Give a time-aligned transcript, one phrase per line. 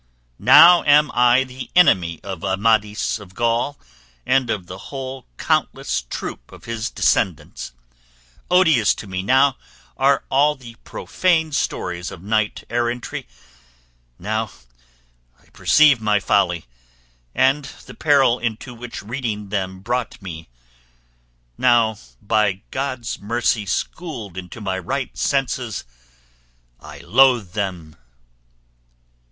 [0.39, 3.77] Now am I the enemy of Amadis of Gaul
[4.25, 7.73] and of the whole countless troop of his descendants;
[8.49, 9.57] odious to me now
[9.97, 13.27] are all the profane stories of knight errantry;
[14.17, 14.49] now
[15.39, 16.65] I perceive my folly,
[17.35, 20.49] and the peril into which reading them brought me;
[21.59, 25.83] now, by God's mercy schooled into my right senses,
[26.79, 27.97] I loathe them."